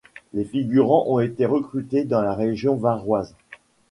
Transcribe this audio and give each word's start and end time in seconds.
Les 0.33 0.45
figurants 0.45 1.03
ont 1.09 1.19
été 1.19 1.45
recrutés 1.45 2.05
dans 2.05 2.23
la 2.23 2.33
région 2.33 2.75
varoise. 2.75 3.35